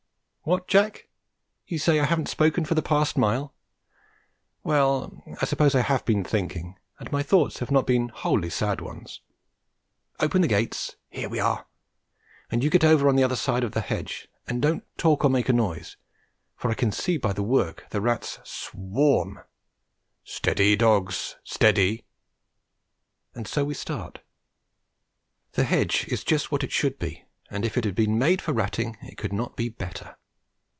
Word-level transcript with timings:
What, 0.43 0.67
Jack, 0.67 1.07
you 1.67 1.77
say 1.77 1.99
I 1.99 2.05
haven't 2.05 2.27
spoken 2.27 2.65
for 2.65 2.73
the 2.73 2.81
past 2.81 3.15
mile? 3.15 3.53
Well, 4.63 5.21
I 5.39 5.45
suppose 5.45 5.75
I 5.75 5.81
have 5.81 6.03
been 6.03 6.23
thinking, 6.23 6.79
and 6.97 7.11
my 7.11 7.21
thoughts 7.21 7.59
have 7.59 7.69
not 7.69 7.85
been 7.85 8.09
wholly 8.09 8.49
sad 8.49 8.81
ones. 8.81 9.21
Open 10.19 10.41
the 10.41 10.47
gate; 10.47 10.95
here 11.09 11.29
we 11.29 11.39
are; 11.39 11.67
and 12.49 12.63
you 12.63 12.71
get 12.71 12.83
over 12.83 13.07
on 13.07 13.15
the 13.15 13.23
other 13.23 13.35
side 13.35 13.63
of 13.63 13.73
the 13.73 13.81
hedge 13.81 14.29
and 14.47 14.63
don't 14.63 14.83
talk 14.97 15.23
or 15.23 15.29
make 15.29 15.47
a 15.47 15.53
noise, 15.53 15.95
for 16.57 16.71
I 16.71 16.73
can 16.73 16.91
see 16.91 17.17
by 17.17 17.33
the 17.33 17.43
work 17.43 17.85
the 17.91 18.01
rats 18.01 18.39
s 18.39 18.67
w 18.73 18.99
a 18.99 19.19
r 19.19 19.25
m. 19.27 19.39
Steady, 20.23 20.75
dogs, 20.75 21.35
steady! 21.43 22.03
And 23.35 23.47
so 23.47 23.63
we 23.63 23.75
start. 23.75 24.21
The 25.51 25.65
hedge 25.65 26.07
is 26.07 26.23
just 26.23 26.51
what 26.51 26.63
it 26.63 26.71
should 26.71 26.97
be, 26.97 27.25
and 27.51 27.63
if 27.63 27.77
it 27.77 27.83
had 27.85 27.93
been 27.95 28.17
made 28.17 28.41
for 28.41 28.53
ratting 28.53 28.97
it 29.03 29.19
could 29.19 29.33
not 29.33 29.55
be 29.55 29.69
better. 29.69 30.17